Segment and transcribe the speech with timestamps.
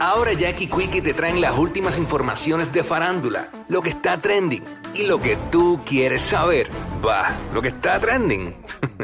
[0.00, 4.62] Ahora Jackie Quickie te traen las últimas informaciones de farándula, lo que está trending
[4.94, 6.70] y lo que tú quieres saber.
[7.04, 8.56] Va, lo que está trending.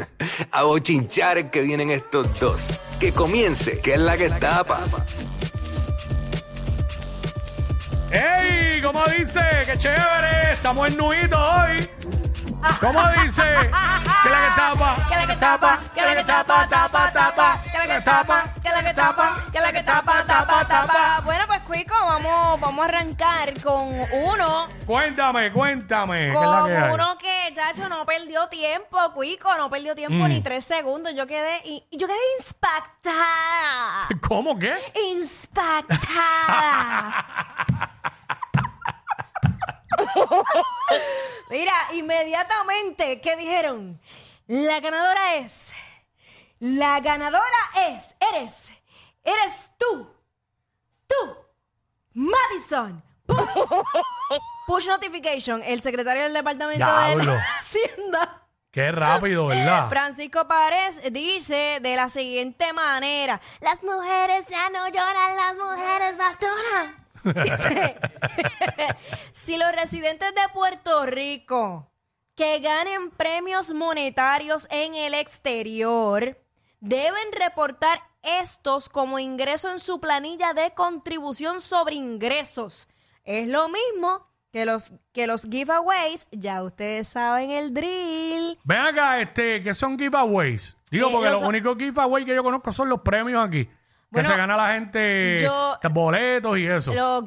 [0.51, 2.79] a bochinchar que vienen estos dos.
[2.97, 4.79] Que comience, que es la que tapa.
[8.11, 8.81] ¡Ey!
[8.81, 9.41] ¿Cómo dice?
[9.65, 10.53] ¡Qué chévere!
[10.53, 11.89] Estamos en nuito hoy.
[12.79, 13.43] ¿Cómo dice?
[14.23, 15.07] Que la que tapa.
[15.09, 18.69] Que la que tapa, que la que tapa, tapa, tapa, que la que tapa, que
[18.69, 19.44] la que tapa, que la que
[19.85, 21.21] tapa, tapa, tapa.
[21.23, 26.27] Bueno, pues Cuico, vamos, vamos a arrancar con uno, Cuéntame, cuéntame.
[26.27, 26.93] ¿Qué es la con que hay?
[26.93, 30.29] uno que, chacho, no perdió tiempo, Cuico, no perdió tiempo Mm.
[30.29, 31.13] ni tres segundos.
[31.15, 34.07] Yo quedé, y, y yo quedé impactada.
[34.27, 34.73] ¿Cómo qué?
[35.11, 36.05] Impactada.
[41.49, 43.99] Mira, inmediatamente, ¿qué dijeron?
[44.47, 45.73] La ganadora es.
[46.59, 47.45] La ganadora
[47.89, 48.15] es.
[48.33, 48.71] Eres.
[49.25, 50.07] Eres tú.
[51.07, 51.35] Tú.
[52.13, 53.03] Madison.
[53.25, 53.37] ¡Pum!
[54.67, 55.61] Push notification.
[55.63, 57.37] El secretario del Departamento de Diablo.
[57.59, 58.43] Hacienda.
[58.71, 59.87] Qué rápido, ¿verdad?
[59.89, 67.05] Francisco Párez dice de la siguiente manera: Las mujeres ya no lloran, las mujeres facturan.
[67.23, 67.95] Dice,
[69.31, 71.89] si los residentes de Puerto Rico
[72.35, 76.37] que ganen premios monetarios en el exterior
[76.81, 77.99] deben reportar
[78.41, 82.87] estos como ingreso en su planilla de contribución sobre ingresos.
[83.23, 88.57] Es lo mismo que los, que los giveaways, ya ustedes saben el drill.
[88.63, 90.77] Ven acá, este, ¿qué son giveaways?
[90.91, 93.67] Digo, Eh, porque los- los únicos giveaways que yo conozco son los premios aquí.
[94.11, 96.93] Bueno, que se gana la gente yo- boletos y eso.
[96.93, 97.23] Los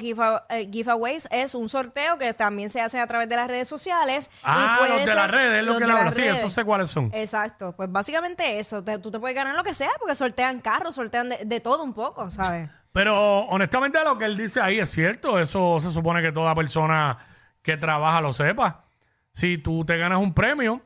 [0.49, 4.31] eh, giveaways es un sorteo que también se hace a través de las redes sociales.
[4.43, 6.89] ah, y los de las redes, es lo que la las Sí, eso sé cuáles
[6.89, 7.11] son.
[7.13, 8.83] Exacto, pues básicamente eso.
[8.83, 11.83] Te- tú te puedes ganar lo que sea porque sortean carros, sortean de, de todo
[11.83, 12.69] un poco, ¿sabes?
[12.91, 15.39] Pero honestamente lo que él dice ahí es cierto.
[15.39, 17.17] Eso se supone que toda persona
[17.61, 18.85] que trabaja lo sepa.
[19.31, 20.81] Si tú te ganas un premio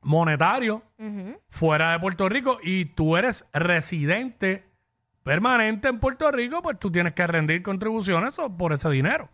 [0.00, 0.82] monetario
[1.48, 4.64] fuera de Puerto Rico y tú eres residente
[5.26, 9.28] permanente en Puerto Rico, pues tú tienes que rendir contribuciones por ese dinero.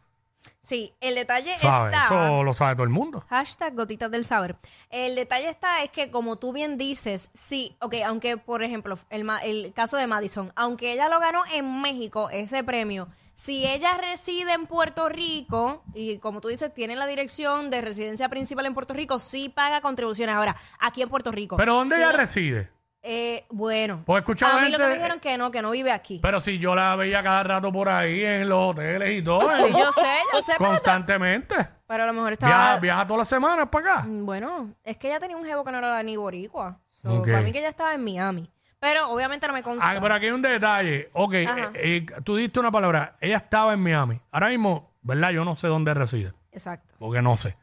[0.63, 2.07] Sí, el detalle está...
[2.07, 3.23] Eso lo sabe todo el mundo.
[3.29, 4.57] Hashtag gotitas del saber.
[4.89, 9.73] El detalle está es que, como tú bien dices, sí, ok, aunque, por ejemplo, el,
[9.75, 14.67] caso de Madison, aunque ella lo ganó en México, ese premio, si ella reside en
[14.67, 19.19] Puerto Rico y, como tú dices, tiene la dirección de residencia principal en Puerto Rico,
[19.19, 20.35] sí paga contribuciones.
[20.35, 21.59] Ahora, aquí en Puerto Rico.
[21.59, 22.71] Pero ¿dónde ella reside?
[23.03, 25.91] Eh, bueno, Pues a mí lo que gente- me dijeron que no, que no vive
[25.93, 26.21] aquí.
[26.23, 29.65] Pero si yo la veía cada rato por ahí en los hoteles y todo, Sí,
[29.65, 29.73] ¿eh?
[29.77, 31.55] yo sé, yo sé, pero, constantemente.
[31.87, 32.53] pero a lo mejor estaba...
[32.53, 34.03] Viaja, viaja todas las semanas para acá.
[34.07, 36.79] Mm, Bueno, es que ella tenía un jevo que no era ni boricua.
[37.03, 37.27] So, Ok.
[37.27, 38.49] Para mí que ella estaba en Miami.
[38.79, 39.89] Pero obviamente no me consta.
[39.91, 41.09] Ah, pero aquí hay un detalle.
[41.13, 43.17] Ok, eh, eh, tú diste una palabra.
[43.21, 44.21] Ella estaba en Miami.
[44.33, 45.31] Ahora mismo, ¿verdad?
[45.31, 46.33] Yo no sé dónde reside.
[46.51, 46.95] Exacto.
[46.99, 47.57] Porque no sé.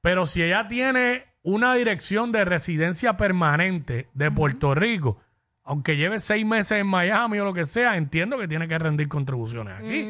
[0.00, 5.20] Pero si ella tiene una dirección de residencia permanente de Puerto Rico,
[5.64, 9.08] aunque lleve seis meses en Miami o lo que sea, entiendo que tiene que rendir
[9.08, 10.02] contribuciones aquí.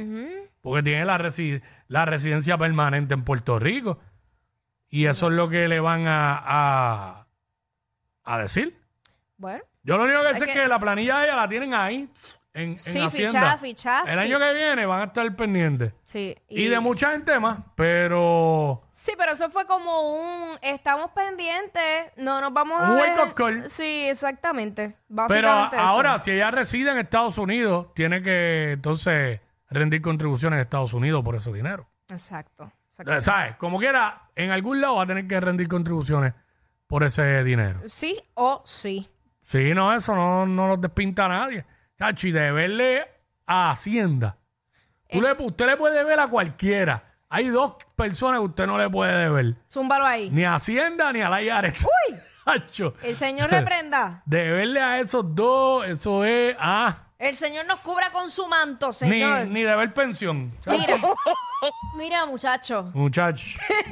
[0.61, 3.99] Porque tiene la, resi- la residencia permanente en Puerto Rico.
[4.89, 7.27] Y eso es lo que le van a, a,
[8.25, 8.77] a decir.
[9.37, 11.75] Bueno, Yo lo único que sé es que- que la planilla de ella la tienen
[11.75, 12.09] ahí
[12.59, 13.59] en, en Sí, Hacienda.
[14.07, 15.93] El año que viene van a estar pendientes.
[16.05, 16.37] sí.
[16.49, 20.59] Y, de mucha gente más, pero Sí, pero eso fue como un...
[20.63, 23.11] Estamos pendientes, no nos vamos a Un ver...
[23.17, 23.71] wake-up call.
[23.71, 24.97] Sí, exactamente.
[25.09, 25.85] pero Básicamente eso.
[25.85, 29.41] ahora si ella reside en Estados Unidos, tiene que entonces
[29.71, 31.89] rendir contribuciones en Estados Unidos por ese dinero.
[32.11, 32.73] Exacto.
[32.91, 33.13] exacto.
[33.13, 33.57] Eh, ¿Sabes?
[33.57, 36.35] Como quiera, en algún lado va a tener que rendir contribuciones
[36.87, 37.81] por ese dinero.
[37.87, 39.09] Sí o sí.
[39.43, 41.65] Sí, no, eso no, no lo despinta a nadie.
[41.99, 43.07] Chacho, y deberle
[43.47, 44.37] a Hacienda.
[45.11, 47.05] Tú le- usted le puede deber a cualquiera.
[47.29, 49.57] Hay dos personas que usted no le puede deber.
[49.71, 50.31] Zúmbalo ahí.
[50.31, 51.85] Ni a Hacienda ni a la IARES.
[51.85, 52.17] ¡Uy!
[53.03, 54.23] El Señor reprenda.
[54.27, 56.57] deberle a esos dos, eso es...
[56.59, 59.47] Ah, El Señor nos cubra con su manto, ni, Señor.
[59.49, 60.53] ni deber pensión.
[60.65, 60.97] Chacho, Mira,
[61.97, 62.91] mira, muchacho.
[62.95, 63.45] Muchacho.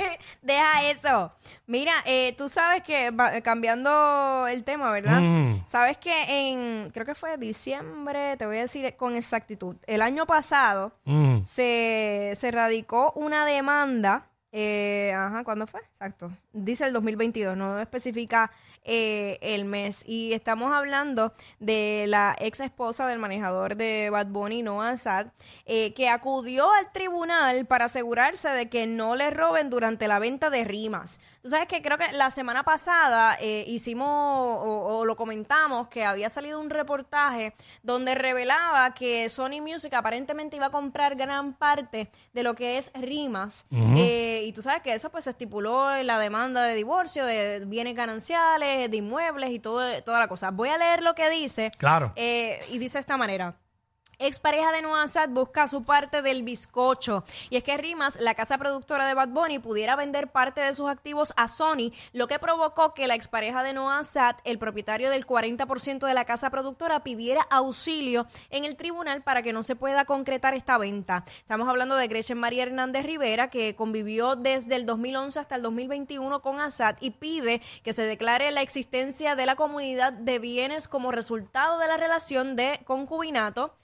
[0.43, 1.33] Deja eso.
[1.67, 5.19] Mira, eh, tú sabes que, va- cambiando el tema, ¿verdad?
[5.21, 5.65] Mm.
[5.67, 6.13] Sabes que
[6.51, 11.43] en, creo que fue diciembre, te voy a decir con exactitud, el año pasado Mm.
[11.45, 15.81] se, se radicó una demanda Eh, ajá, ¿cuándo fue?
[15.81, 16.31] Exacto.
[16.53, 18.51] Dice el 2022, no especifica
[18.87, 20.05] eh, el mes.
[20.07, 25.27] Y estamos hablando de la ex esposa del manejador de Bad Bunny, Noah Sad,
[25.67, 30.49] eh, que acudió al tribunal para asegurarse de que no le roben durante la venta
[30.49, 31.21] de rimas.
[31.43, 36.05] Tú sabes que creo que la semana pasada eh, hicimos o, o lo comentamos que
[36.05, 42.11] había salido un reportaje donde revelaba que Sony Music aparentemente iba a comprar gran parte
[42.33, 43.67] de lo que es rimas.
[43.71, 47.65] Eh, y tú sabes que eso pues se estipuló en la demanda de divorcio, de
[47.67, 50.51] bienes gananciales, de inmuebles y todo, toda la cosa.
[50.51, 51.71] Voy a leer lo que dice.
[51.79, 52.13] Claro.
[52.17, 53.57] Eh, y dice de esta manera.
[54.19, 57.23] Expareja de Noah Sad busca su parte del bizcocho.
[57.51, 60.89] Y es que Rimas, la casa productora de Bad Bunny, pudiera vender parte de sus
[60.89, 65.27] activos a Sony, lo que provocó que la expareja de Noah Sad, el propietario del
[65.27, 70.07] 40% de la casa productora, pidiera auxilio en el tribunal para que no se pueda
[70.07, 71.27] concretar esta venta.
[71.41, 76.41] Estamos hablando de Gretchen María Hernández Rivera, que convivió desde el 2011 hasta el 2021
[76.41, 81.13] con Assad y pide que se declare la existencia de la comunidad de bienes como
[81.13, 83.75] resultado de la relación de concubinato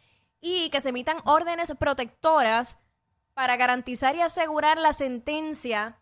[0.42, 2.76] y que se emitan órdenes protectoras
[3.32, 5.98] para garantizar y asegurar la sentencia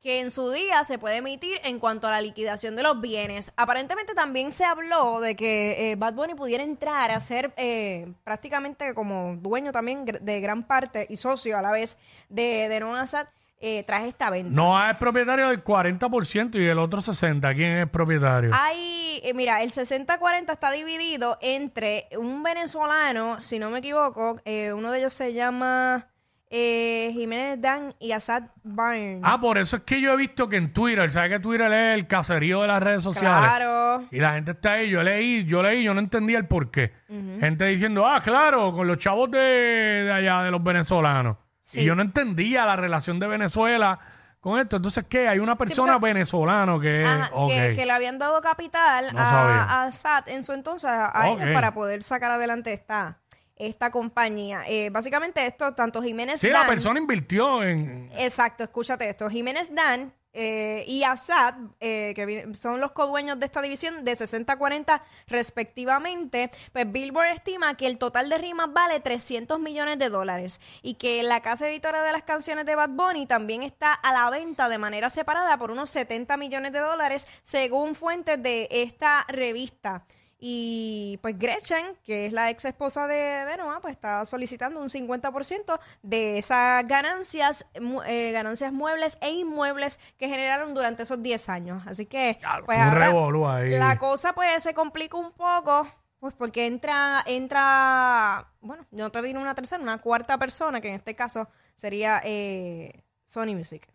[0.00, 3.52] que en su día se puede emitir en cuanto a la liquidación de los bienes.
[3.56, 8.94] Aparentemente también se habló de que eh, Bad Bunny pudiera entrar a ser eh, prácticamente
[8.94, 11.98] como dueño también de gran parte y socio a la vez
[12.28, 13.28] de, de Noah Assad
[13.64, 14.50] eh, tras esta venta.
[14.52, 17.54] No es propietario del 40% y el otro 60%.
[17.54, 18.50] ¿Quién es propietario?
[18.52, 24.72] Hay, eh, mira, el 60-40 está dividido entre un venezolano, si no me equivoco, eh,
[24.72, 26.08] uno de ellos se llama
[26.50, 29.20] eh, Jiménez Dan y Assad Byrne.
[29.22, 31.94] Ah, por eso es que yo he visto que en Twitter, ¿sabes que Twitter es
[31.94, 33.48] el caserío de las redes sociales?
[33.48, 34.02] claro.
[34.10, 36.92] Y la gente está ahí, yo leí, yo leí, yo no entendía el por qué.
[37.38, 41.36] Gente diciendo, ah, claro, con los chavos de, de allá, de los venezolanos.
[41.72, 41.80] Sí.
[41.80, 43.98] Y yo no entendía la relación de Venezuela
[44.40, 44.76] con esto.
[44.76, 45.28] Entonces, ¿qué?
[45.28, 47.04] Hay una persona porque- venezolana que...
[47.04, 47.50] Ajá, ok.
[47.50, 49.62] que, le habían dado capital No sabía.
[49.62, 51.52] a, a Assad en su entonces a ellos Ok.
[51.54, 53.18] para poder sacar adelante esta,
[53.56, 54.64] esta compañía.
[54.68, 58.10] Eh, básicamente esto, tanto Jiménez Sí, la Dan- persona invirtió en...
[58.18, 59.30] Exacto, escúchate esto.
[59.30, 65.02] Jiménez Dan eh, y Assad, eh, que son los codueños de esta división de 60-40
[65.26, 70.94] respectivamente, pues Billboard estima que el total de rimas vale 300 millones de dólares y
[70.94, 74.68] que la casa editora de las canciones de Bad Bunny también está a la venta
[74.68, 80.04] de manera separada por unos 70 millones de dólares según fuentes de esta revista.
[80.44, 84.88] Y pues Gretchen, que es la ex esposa de, de Noah, pues está solicitando un
[84.88, 87.64] 50% de esas ganancias,
[88.06, 91.84] eh, ganancias muebles e inmuebles que generaron durante esos 10 años.
[91.86, 93.70] Así que, Claro, pues ahora ahí.
[93.70, 95.86] la cosa pues se complica un poco,
[96.18, 100.94] pues porque entra, entra, bueno, no te diré una tercera, una cuarta persona, que en
[100.94, 103.88] este caso sería eh, Sony Music,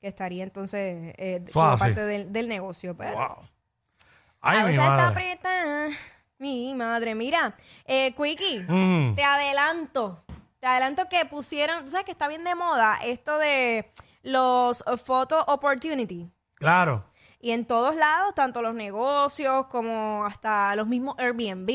[0.00, 2.96] que estaría entonces eh, como parte del, del negocio.
[2.96, 3.48] Pero, Wow.
[4.48, 5.04] Ay, mi está madre.
[5.06, 5.88] apretada.
[6.38, 7.54] Mi madre, mira,
[7.86, 9.14] eh, Quickie, Mm.
[9.14, 10.22] te adelanto,
[10.60, 13.90] te adelanto que pusieron, tú sabes que está bien de moda esto de
[14.22, 16.30] los eh, photo opportunity.
[16.56, 17.04] Claro.
[17.38, 21.68] Y en todos lados, tanto los negocios como hasta los mismos Airbnb,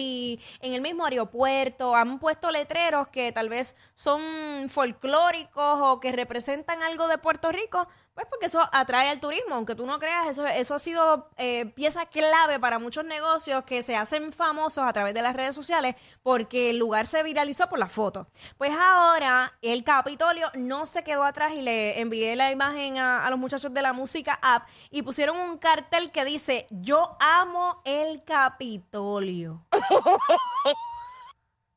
[0.59, 6.81] en el mismo aeropuerto, han puesto letreros que tal vez son folclóricos o que representan
[6.83, 10.75] algo de Puerto Rico, pues porque eso atrae al turismo, aunque tú no creas, eso,
[10.75, 15.21] ha sido eh, pieza clave para muchos negocios que se hacen famosos a través de
[15.21, 18.27] las redes sociales porque el lugar se viralizó por la foto.
[18.57, 23.29] Pues ahora el Capitolio no se quedó atrás y le envié la imagen a, a
[23.29, 28.23] los muchachos de la música app y pusieron un cartel que dice yo amo el
[28.23, 29.65] Capitolio.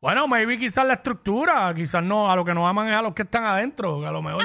[0.04, 3.14] Bueno, maybe quizás la estructura, quizás no, a lo que nos aman es a los
[3.14, 4.42] que están adentro, a lo mejor.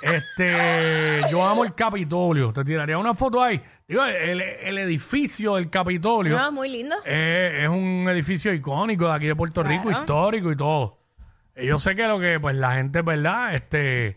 [0.00, 2.52] Este, yo amo el Capitolio.
[2.52, 3.60] Te tiraría una foto ahí.
[3.88, 6.96] Digo, el, el edificio del Capitolio No, muy lindo.
[7.04, 10.00] es, es un edificio icónico de aquí de Puerto Rico, Claro.
[10.00, 10.98] histórico y todo.
[11.56, 13.54] Y yo sé que lo que pues la gente, ¿verdad?
[13.54, 14.16] Este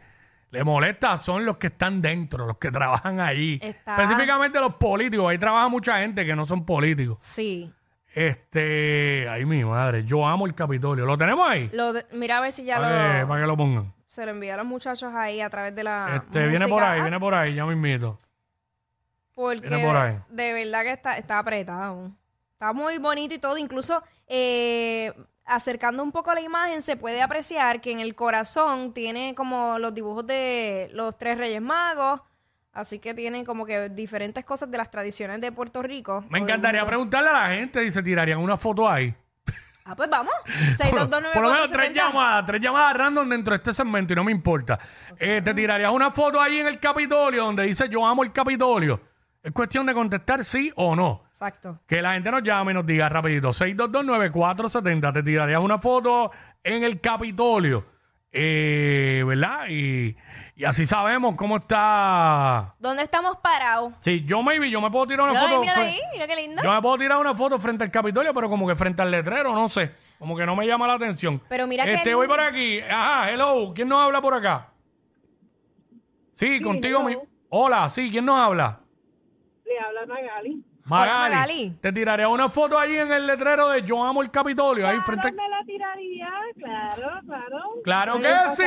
[0.51, 3.59] le molesta son los que están dentro, los que trabajan allí.
[3.61, 5.29] Está- Específicamente los políticos.
[5.29, 7.19] Ahí trabaja mucha gente que no son políticos.
[7.21, 7.71] Sí.
[8.13, 11.05] Este, ay mi madre, yo amo el Capitolio.
[11.05, 11.69] ¿Lo tenemos ahí?
[11.71, 13.93] Lo de- mira a ver si ya para, que, lo, para que lo pongan.
[14.09, 16.97] Se lo envié a los muchachos ahí a través de la Este, viene por ahí,
[16.97, 17.03] app.
[17.03, 18.17] viene por ahí, ya me invito.
[19.35, 20.17] Porque Viene por ahí.
[20.29, 22.11] De, verdad que está, está apretado.
[22.53, 23.55] Está muy bonito y todo.
[23.59, 25.13] Incluso eh,
[25.45, 29.93] acercando un poco la imagen se puede apreciar que en el corazón tiene como los
[29.93, 32.19] dibujos de los tres reyes magos.
[32.73, 36.25] Así que tiene como que diferentes cosas de las tradiciones de Puerto Rico.
[36.31, 39.13] Me encantaría preguntarle a la gente si se tirarían una foto ahí.
[39.89, 40.33] Ah, pues vamos.
[41.33, 41.93] Por lo menos tres 6229470.
[41.93, 44.77] llamadas, tres llamadas random dentro de este segmento y no me importa.
[45.17, 49.01] Eh, te tirarías una foto ahí en el Capitolio donde dice yo amo el Capitolio.
[49.41, 51.23] Es cuestión de contestar sí o no.
[51.31, 51.79] Exacto.
[51.87, 53.49] Que la gente nos llame y nos diga rapidito.
[53.49, 55.13] 6229470.
[55.13, 56.31] Te tirarías una foto
[56.63, 57.85] en el Capitolio.
[58.31, 59.65] Eh, ¿Verdad?
[59.69, 60.15] Y,
[60.55, 62.75] y así sabemos cómo está...
[62.79, 63.93] ¿Dónde estamos parados?
[64.01, 65.61] Sí, yo maybe, yo me puedo tirar una Mira, foto...
[65.61, 66.61] mira fre- ahí, mira qué lindo.
[66.61, 69.53] Yo me puedo tirar una foto frente al Capitolio, pero como que frente al letrero,
[69.53, 69.91] no sé.
[70.19, 71.41] Como que no me llama la atención.
[71.49, 72.17] Pero mira qué Este, lindo.
[72.19, 72.79] voy por aquí.
[72.81, 73.71] Ajá, hello.
[73.73, 74.67] ¿Quién nos habla por acá?
[76.35, 77.03] Sí, contigo.
[77.03, 77.17] Mi...
[77.49, 78.79] Hola, sí, ¿quién nos habla?
[79.65, 80.63] Le habla Magali.
[80.85, 81.35] Magali.
[81.35, 81.77] Magali.
[81.81, 85.27] Te tiraré una foto ahí en el letrero de Yo amo el Capitolio, ahí frente
[85.27, 85.33] al...
[85.35, 86.18] me la tiraría,
[86.69, 87.59] claro, claro.
[87.83, 88.63] Claro que sí.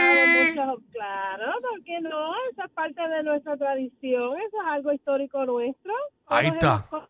[0.54, 2.32] muchos- claro, ¿por qué no?
[2.50, 5.92] Esa es parte de nuestra tradición, eso es algo histórico nuestro.
[6.26, 6.86] Ahí está.
[6.90, 7.08] hemos-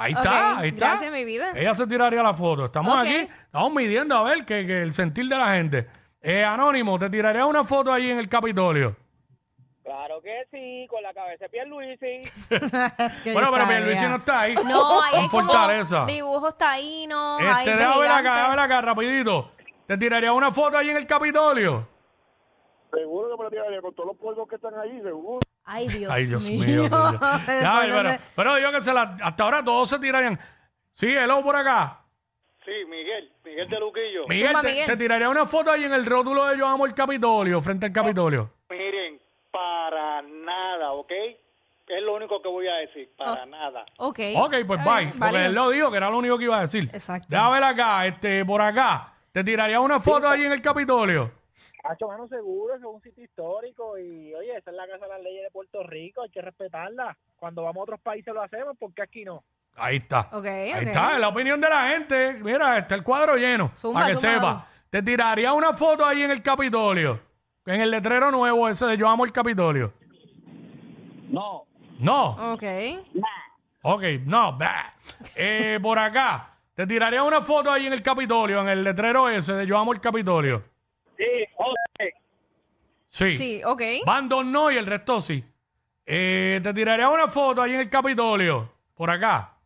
[0.00, 0.86] Ahí está, ahí está.
[0.90, 1.50] Gracias, mi vida.
[1.56, 2.66] Ella se tiraría la foto.
[2.66, 5.88] Estamos aquí, estamos midiendo a ver que, que el sentir de la gente.
[6.20, 8.94] Eh, Anónimo, te tiraría una foto ahí en el Capitolio.
[9.82, 12.20] Claro que sí, con la cabeza de Pierluisi.
[12.50, 13.78] Es que Bueno, pero sabía.
[13.78, 14.54] Pierluisi no está ahí.
[14.66, 16.04] No, ahí hay Con como Fortaleza.
[16.06, 19.50] dibujos taínos, Este, déjame ver acá, déjame ver acá, rapidito.
[19.88, 21.88] ¿Te tiraría una foto ahí en el Capitolio?
[22.92, 25.40] Seguro que me lo tiraría con todos los polvos que están ahí, seguro.
[25.64, 26.64] Ay, Dios, Ay, Dios mío.
[26.66, 26.82] mío.
[26.84, 27.18] señor.
[27.62, 30.38] Ya, ¿Por pero, pero digo que se la- hasta ahora todos se tirarían.
[30.92, 32.00] Sí, hello por acá.
[32.66, 34.28] Sí, Miguel, Miguel de Luquillo.
[34.28, 34.86] Miguel, te, Miguel.
[34.88, 37.92] te tiraría una foto ahí en el rótulo de Yo amo el Capitolio, frente al
[37.94, 38.50] Capitolio.
[38.68, 39.18] Miren,
[39.50, 41.12] para nada, ¿ok?
[41.86, 43.86] Es lo único que voy a decir, para nada.
[43.96, 44.18] Ok.
[44.36, 45.06] Ok, pues bye.
[45.06, 45.44] Porque válido.
[45.46, 46.90] él lo dijo que era lo único que iba a decir.
[46.92, 47.28] Exacto.
[47.30, 49.14] Déjame ver acá, este, por acá.
[49.38, 51.30] ¿Te tiraría una foto ahí en el Capitolio?
[51.84, 55.12] Hacho, mano, seguro, eso es un sitio histórico y, oye, esa es la Casa de
[55.12, 57.16] las Leyes de Puerto Rico, hay que respetarla.
[57.36, 59.44] Cuando vamos a otros países lo hacemos, porque aquí no?
[59.76, 60.28] Ahí está.
[60.32, 60.82] Ok, Ahí ok.
[60.88, 62.32] está, es la opinión de la gente.
[62.42, 63.68] Mira, está el cuadro lleno.
[63.76, 64.34] Zumba, para que zumba.
[64.34, 64.68] sepa.
[64.90, 67.20] Te tiraría una foto ahí en el Capitolio.
[67.64, 69.92] En el letrero nuevo ese de Yo amo el Capitolio.
[71.28, 71.62] No.
[72.00, 72.54] No.
[72.54, 72.64] Ok.
[73.82, 74.58] Ok, no.
[74.58, 74.94] bah.
[75.36, 76.57] Eh, por acá.
[76.78, 79.92] Te tiraría una foto ahí en el Capitolio, en el letrero ese de Yo amo
[79.92, 80.62] el Capitolio.
[81.16, 81.24] Sí,
[81.56, 82.14] oye.
[83.08, 83.36] Sí.
[83.36, 83.82] Sí, ok.
[84.06, 85.42] Van dos no y el resto sí.
[86.06, 88.70] Eh, te tiraría una foto ahí en el Capitolio.
[88.94, 89.56] Por acá.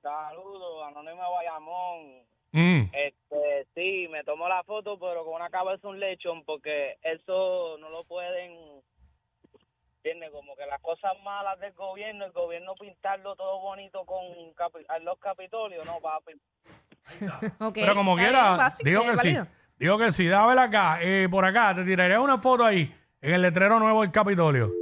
[0.00, 2.22] Saludos, Anónima Bayamón.
[2.52, 2.82] Mm.
[2.94, 7.90] Este, sí, me tomo la foto, pero con una cabeza un lechón, porque eso no
[7.90, 8.56] lo pueden,
[9.98, 10.30] ¿entiendes?
[10.30, 14.22] Como que las cosas malas del gobierno, el gobierno pintarlo todo bonito con
[14.54, 16.32] capi- los capitolios, no, papi.
[17.60, 17.74] ok.
[17.74, 19.36] Pero como Está quiera, bien, básico, digo que sí.
[19.78, 20.98] Digo que sí, dámela acá.
[21.02, 24.72] Eh, por acá, te tiraría una foto ahí, en el letrero nuevo del Capitolio.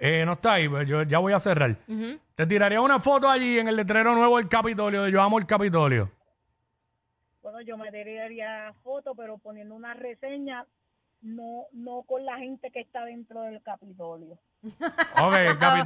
[0.00, 1.76] Eh, no está ahí, pues yo ya voy a cerrar.
[2.34, 5.46] Te tiraría una foto allí en el letrero nuevo del Capitolio, de Yo amo el
[5.46, 6.10] Capitolio.
[7.42, 10.64] Bueno, yo me tiraría foto, pero poniendo una reseña,
[11.20, 14.38] no no con la gente que está dentro del Capitolio.
[15.22, 15.34] Ok,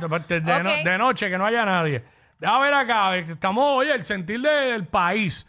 [0.08, 0.84] pues, de, de no- Ok.
[0.84, 2.04] de noche, que no haya nadie.
[2.38, 5.46] Déjame ver acá, eh, estamos, oye, el sentir de- del país.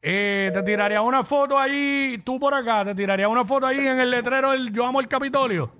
[0.00, 4.00] Eh, te tiraría una foto allí, tú por acá, te tiraría una foto allí en
[4.00, 5.72] el letrero del Yo amo el Capitolio.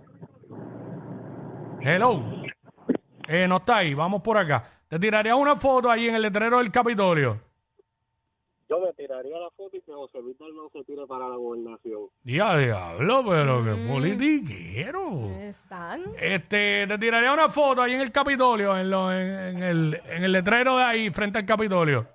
[1.80, 2.22] Hello.
[3.28, 4.64] Eh, no está ahí, vamos por acá.
[4.88, 7.40] Te tiraría una foto allí en el letrero del Capitolio.
[8.72, 12.08] Yo me tiraría la foto y que José Luis no se tire para la gobernación.
[12.24, 13.64] Ya diablo, pero Mm.
[13.66, 15.30] qué politiquero.
[15.40, 16.02] Están.
[16.18, 20.24] Este, te tiraría una foto ahí en el Capitolio, en, lo- en- en el, en
[20.24, 22.06] el letrero de ahí, frente al Capitolio.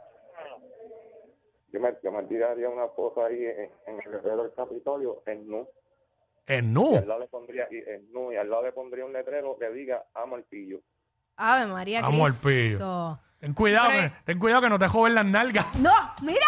[1.72, 5.48] Yo me, yo me tiraría una foto ahí en, en el letrero del Capitolio, en
[5.48, 5.68] nu.
[6.48, 6.96] En Y nu.
[6.98, 9.70] al lado le pondría, y, en nu, y al lado le pondría un letrero que
[9.70, 10.80] diga, amo al pillo.
[11.36, 13.20] Ave María Amo al Cristo.
[13.40, 15.68] Ten cuidado, que, ten cuidado que no te joven las nalgas.
[15.76, 16.46] No, mira.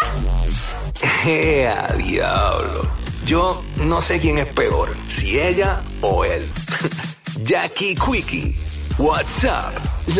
[1.24, 2.90] ¡Ea, diablo!
[3.24, 6.50] Yo no sé quién es peor, si ella o él.
[7.44, 8.56] Jackie Quickie,
[8.98, 9.89] WhatsApp